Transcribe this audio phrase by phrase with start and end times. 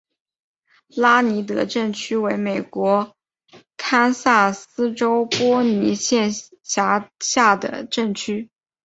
[0.95, 3.15] 拉尼德镇区为美国
[3.77, 6.31] 堪萨斯州波尼县
[6.63, 8.49] 辖下的镇区。